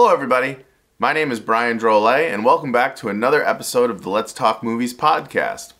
[0.00, 0.58] Hello, everybody.
[1.00, 4.62] My name is Brian Drolet, and welcome back to another episode of the Let's Talk
[4.62, 5.72] Movies podcast.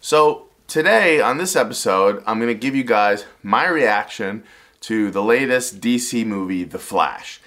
[0.00, 4.42] So, today on this episode, I'm going to give you guys my reaction
[4.80, 7.40] to the latest DC movie, The Flash.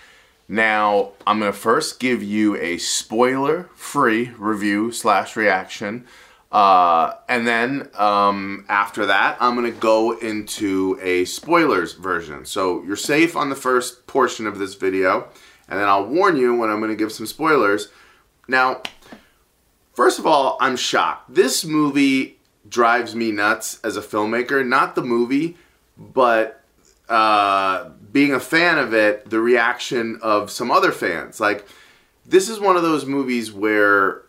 [0.47, 6.05] Now, I'm going to first give you a spoiler-free review slash reaction,
[6.49, 12.45] uh, and then um, after that, I'm going to go into a spoilers version.
[12.45, 15.27] So you're safe on the first portion of this video
[15.69, 17.89] and then I'll warn you when I'm going to give some spoilers.
[18.47, 18.81] Now,
[19.93, 21.33] first of all, I'm shocked.
[21.33, 22.37] This movie
[22.67, 24.65] drives me nuts as a filmmaker.
[24.65, 25.57] Not the movie,
[25.97, 26.61] but
[27.09, 31.39] uh, being a fan of it, the reaction of some other fans.
[31.39, 31.67] Like,
[32.25, 34.23] this is one of those movies where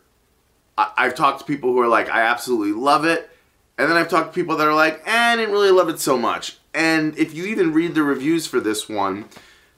[0.79, 3.31] I- I've talked to people who are like, I absolutely love it.
[3.79, 5.99] And then I've talked to people that are like, eh, I didn't really love it
[6.01, 6.59] so much.
[6.75, 9.27] And if you even read the reviews for this one,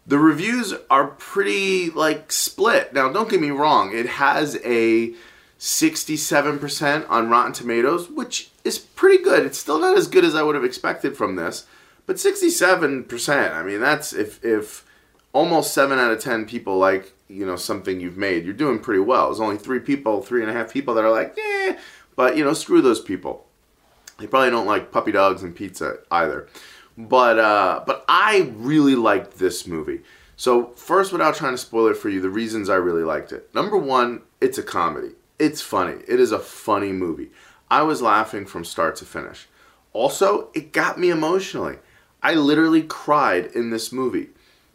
[0.08, 2.92] the reviews are pretty like split.
[2.94, 5.14] Now, don't get me wrong, it has a
[5.58, 9.44] 67% on Rotten Tomatoes, which is pretty good.
[9.44, 11.66] It's still not as good as I would have expected from this,
[12.06, 13.54] but 67%.
[13.54, 14.84] I mean, that's if if
[15.34, 19.00] almost seven out of ten people like you know something you've made, you're doing pretty
[19.00, 19.26] well.
[19.26, 21.76] There's only three people, three and a half people that are like, eh,
[22.16, 23.44] but you know, screw those people.
[24.18, 26.48] They probably don't like puppy dogs and pizza either.
[26.98, 30.00] But uh, but I really liked this movie.
[30.36, 33.54] So first, without trying to spoil it for you, the reasons I really liked it.
[33.54, 35.12] Number one, it's a comedy.
[35.38, 36.02] It's funny.
[36.08, 37.30] It is a funny movie.
[37.70, 39.46] I was laughing from start to finish.
[39.92, 41.76] Also, it got me emotionally.
[42.20, 44.30] I literally cried in this movie.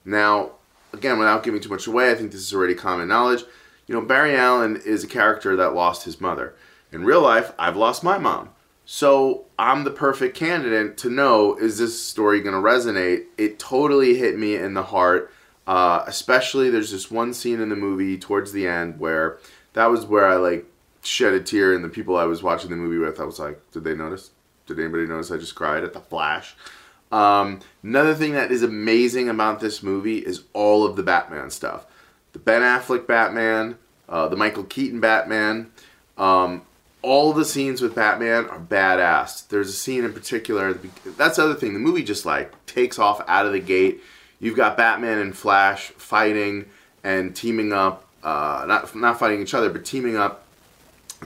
[0.05, 0.51] Now,
[0.93, 3.43] again, without giving too much away, I think this is already common knowledge.
[3.85, 6.55] You know, Barry Allen is a character that lost his mother.
[6.89, 8.49] In real life, I've lost my mom.
[8.85, 13.25] So I'm the perfect candidate to know is this story going to resonate?
[13.37, 15.31] It totally hit me in the heart.
[15.65, 19.37] Uh, especially, there's this one scene in the movie towards the end where
[19.73, 20.65] that was where I like
[21.01, 23.59] shed a tear, and the people I was watching the movie with, I was like,
[23.71, 24.31] did they notice?
[24.65, 26.55] Did anybody notice I just cried at the flash?
[27.11, 31.85] Um, another thing that is amazing about this movie is all of the Batman stuff.
[32.31, 33.77] The Ben Affleck Batman,
[34.09, 35.71] uh, the Michael Keaton Batman.
[36.17, 36.63] Um,
[37.03, 39.47] all the scenes with Batman are badass.
[39.49, 40.73] There's a scene in particular.
[41.05, 41.73] That's the other thing.
[41.73, 44.01] The movie just like takes off out of the gate.
[44.39, 46.65] You've got Batman and Flash fighting
[47.03, 48.07] and teaming up.
[48.23, 50.45] Uh, not not fighting each other, but teaming up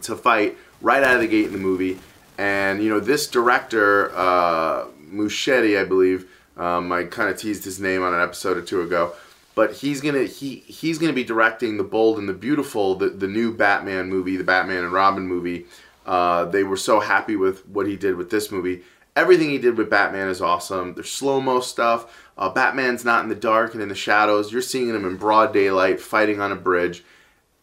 [0.01, 1.99] to fight right out of the gate in the movie.
[2.39, 6.27] And you know this director, uh, Muschietti, I believe.
[6.57, 9.13] Um, I kind of teased his name on an episode or two ago
[9.57, 13.27] but he's gonna he he's gonna be directing the Bold and the Beautiful, the the
[13.27, 15.65] new Batman movie, the Batman and Robin movie.
[16.05, 18.83] Uh, they were so happy with what he did with this movie.
[19.15, 20.93] Everything he did with Batman is awesome.
[20.93, 22.29] There's slow mo stuff.
[22.37, 24.51] Uh, Batman's not in the dark and in the shadows.
[24.51, 27.03] You're seeing him in broad daylight fighting on a bridge,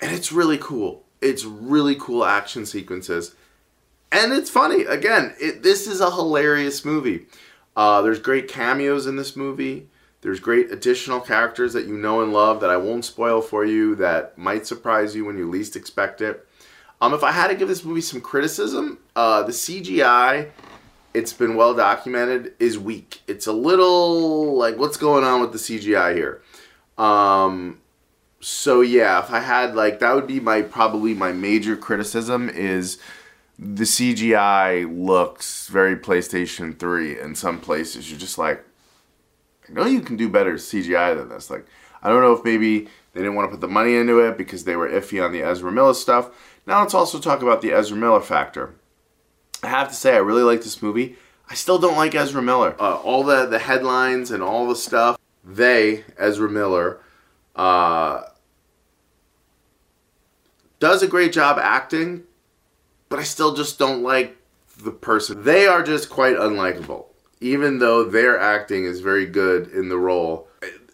[0.00, 1.04] and it's really cool.
[1.22, 3.36] It's really cool action sequences,
[4.10, 4.82] and it's funny.
[4.82, 7.26] Again, it, this is a hilarious movie.
[7.76, 9.90] Uh, there's great cameos in this movie.
[10.24, 13.94] There's great additional characters that you know and love that I won't spoil for you
[13.96, 16.48] that might surprise you when you least expect it.
[17.02, 20.48] Um, if I had to give this movie some criticism, uh, the CGI,
[21.12, 23.20] it's been well documented, is weak.
[23.26, 26.40] It's a little like what's going on with the CGI here.
[26.96, 27.82] Um,
[28.40, 32.96] so yeah, if I had like that would be my probably my major criticism is
[33.58, 38.10] the CGI looks very PlayStation 3 in some places.
[38.10, 38.64] You're just like,
[39.68, 41.50] I know you can do better CGI than this.
[41.50, 41.66] Like,
[42.02, 44.64] I don't know if maybe they didn't want to put the money into it because
[44.64, 46.30] they were iffy on the Ezra Miller stuff.
[46.66, 48.74] Now let's also talk about the Ezra Miller factor.
[49.62, 51.16] I have to say, I really like this movie.
[51.48, 52.74] I still don't like Ezra Miller.
[52.78, 57.00] Uh, all the, the headlines and all the stuff, they, Ezra Miller,
[57.54, 58.22] uh,
[60.80, 62.24] does a great job acting,
[63.08, 64.36] but I still just don't like
[64.76, 65.44] the person.
[65.44, 67.06] They are just quite unlikable.
[67.44, 70.48] Even though their acting is very good in the role,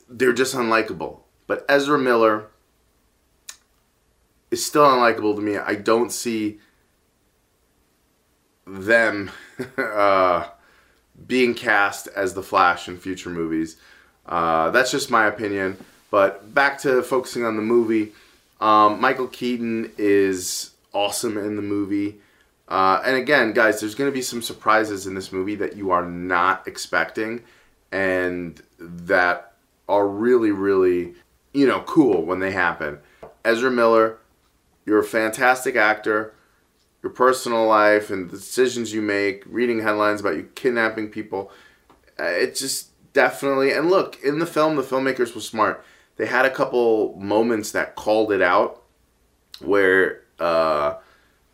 [0.09, 1.21] they're just unlikable.
[1.47, 2.49] But Ezra Miller
[4.51, 5.59] is still unlikable to me.
[5.59, 6.59] I don't see
[8.67, 9.31] them
[9.79, 10.49] uh,
[11.25, 13.77] being cast as the Flash in future movies.
[14.27, 15.77] Uh, that's just my opinion.
[16.11, 18.11] But back to focusing on the movie,
[18.61, 22.21] um, Michael Keaton is awesome in the movie.
[22.71, 25.91] Uh, and again, guys, there's going to be some surprises in this movie that you
[25.91, 27.43] are not expecting
[27.91, 29.55] and that
[29.89, 31.15] are really, really,
[31.53, 33.01] you know, cool when they happen.
[33.45, 34.19] Ezra Miller,
[34.87, 36.33] you're a fantastic actor.
[37.03, 41.51] Your personal life and the decisions you make, reading headlines about you kidnapping people,
[42.21, 43.73] uh, it just definitely.
[43.73, 45.85] And look, in the film, the filmmakers were smart.
[46.17, 48.83] They had a couple moments that called it out
[49.61, 50.97] where uh,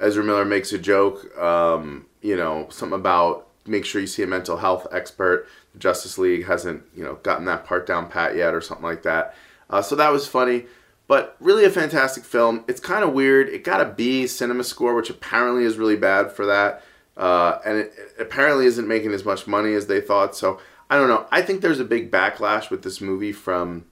[0.01, 4.27] Ezra Miller makes a joke, um, you know, something about make sure you see a
[4.27, 5.49] mental health expert.
[5.73, 9.03] The Justice League hasn't, you know, gotten that part down pat yet or something like
[9.03, 9.35] that.
[9.69, 10.67] Uh, so that was funny.
[11.09, 12.65] But really a fantastic film.
[12.67, 13.49] It's kind of weird.
[13.49, 16.83] It got a B cinema score, which apparently is really bad for that.
[17.17, 20.37] Uh, and it, it, apparently isn't making as much money as they thought.
[20.37, 20.61] So
[20.91, 21.27] I don't know.
[21.31, 23.87] I think there's a big backlash with this movie from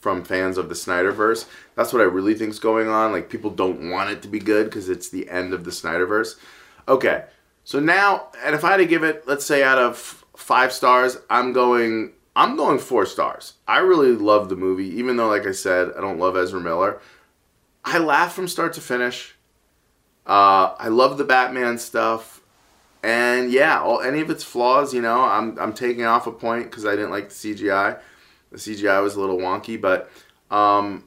[0.00, 1.46] from fans of the Snyderverse.
[1.76, 3.12] That's what I really think is going on.
[3.12, 6.36] Like people don't want it to be good because it's the end of the Snyderverse.
[6.88, 7.24] Okay,
[7.64, 11.18] so now, and if I had to give it, let's say out of five stars,
[11.28, 13.54] I'm going I'm going four stars.
[13.68, 17.00] I really love the movie, even though, like I said, I don't love Ezra Miller.
[17.84, 19.34] I laugh from start to finish.
[20.26, 22.40] Uh, I love the Batman stuff,
[23.02, 26.64] and yeah, all, any of its flaws, you know, I'm I'm taking off a point
[26.70, 27.98] because I didn't like the CGI.
[28.50, 30.10] The CGI was a little wonky, but
[30.50, 31.04] um,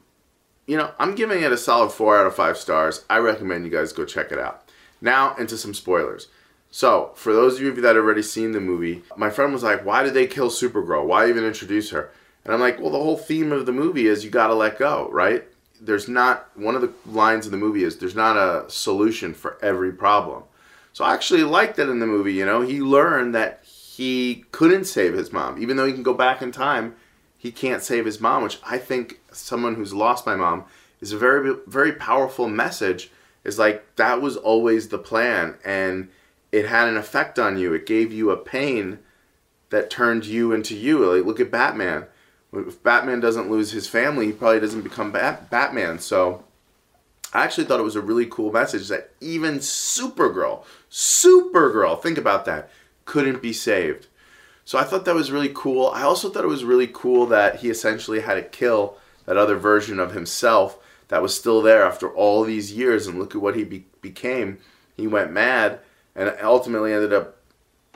[0.66, 3.04] you know, I'm giving it a solid four out of five stars.
[3.10, 4.68] I recommend you guys go check it out.
[5.00, 6.28] Now into some spoilers.
[6.70, 9.84] So, for those of you that have already seen the movie, my friend was like,
[9.84, 11.06] Why did they kill Supergirl?
[11.06, 12.10] Why even introduce her?
[12.44, 15.08] And I'm like, Well, the whole theme of the movie is you gotta let go,
[15.12, 15.44] right?
[15.80, 19.56] There's not, one of the lines in the movie is, There's not a solution for
[19.62, 20.44] every problem.
[20.92, 22.62] So I actually liked that in the movie, you know?
[22.62, 25.60] He learned that he couldn't save his mom.
[25.62, 26.96] Even though he can go back in time,
[27.44, 30.64] he can't save his mom, which I think someone who's lost my mom
[31.02, 33.10] is a very, very powerful message.
[33.44, 35.58] Is like, that was always the plan.
[35.62, 36.08] And
[36.52, 37.74] it had an effect on you.
[37.74, 38.98] It gave you a pain
[39.68, 41.04] that turned you into you.
[41.04, 42.06] Like look at Batman.
[42.54, 45.98] If Batman doesn't lose his family, he probably doesn't become Bat- Batman.
[45.98, 46.44] So
[47.34, 52.46] I actually thought it was a really cool message that even Supergirl, Supergirl, think about
[52.46, 52.70] that,
[53.04, 54.06] couldn't be saved.
[54.64, 55.88] So I thought that was really cool.
[55.88, 59.56] I also thought it was really cool that he essentially had to kill that other
[59.56, 60.78] version of himself
[61.08, 64.58] that was still there after all these years and look at what he be- became.
[64.96, 65.80] He went mad
[66.14, 67.36] and ultimately ended up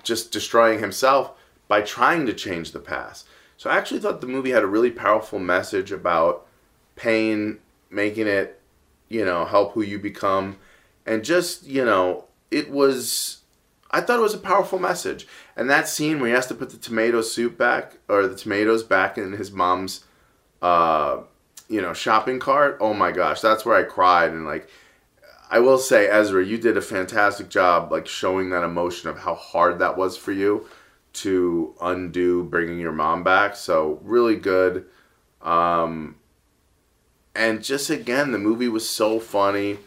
[0.02, 1.32] just destroying himself
[1.68, 3.26] by trying to change the past.
[3.56, 6.46] So I actually thought the movie had a really powerful message about
[6.96, 7.58] pain,
[7.90, 8.60] making it,
[9.08, 10.58] you know, help who you become,
[11.04, 13.38] and just, you know, it was.
[13.90, 15.26] I thought it was a powerful message.
[15.56, 18.82] And that scene where he has to put the tomato soup back, or the tomatoes
[18.82, 20.04] back in his mom's,
[20.60, 21.22] uh,
[21.68, 22.78] you know, shopping cart.
[22.80, 24.68] Oh my gosh, that's where I cried and like
[25.50, 29.34] I will say, Ezra, you did a fantastic job, like showing that emotion of how
[29.34, 30.66] hard that was for you
[31.14, 33.56] to undo bringing your mom back.
[33.56, 34.84] So really good.
[35.40, 36.16] Um,
[37.34, 39.78] and just again, the movie was so funny.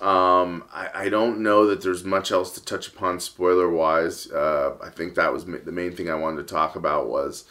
[0.00, 4.30] Um, I, I don't know that there's much else to touch upon spoiler wise.
[4.30, 7.44] Uh, I think that was the main thing I wanted to talk about was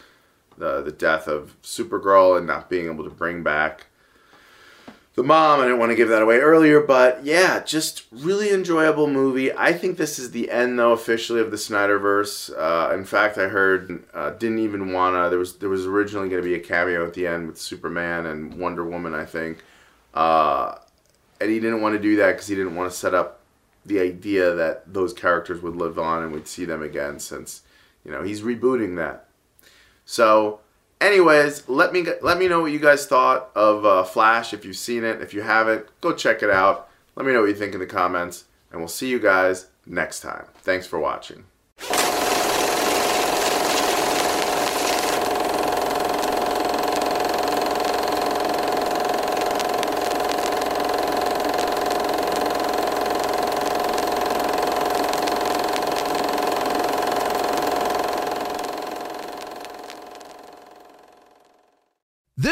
[0.57, 3.85] the the death of Supergirl and not being able to bring back
[5.15, 5.59] the mom.
[5.59, 9.51] I didn't want to give that away earlier, but yeah, just really enjoyable movie.
[9.53, 12.51] I think this is the end though officially of the Snyderverse.
[12.57, 15.29] Uh, in fact, I heard uh, didn't even wanna.
[15.29, 18.25] There was there was originally going to be a cameo at the end with Superman
[18.25, 19.63] and Wonder Woman, I think.
[20.13, 20.75] Uh,
[21.39, 23.39] and he didn't want to do that because he didn't want to set up
[23.85, 27.61] the idea that those characters would live on and we'd see them again since
[28.03, 29.25] you know he's rebooting that.
[30.05, 30.59] So,
[30.99, 34.53] anyways, let me let me know what you guys thought of uh, Flash.
[34.53, 36.89] If you've seen it, if you haven't, go check it out.
[37.15, 40.21] Let me know what you think in the comments, and we'll see you guys next
[40.21, 40.45] time.
[40.61, 41.45] Thanks for watching.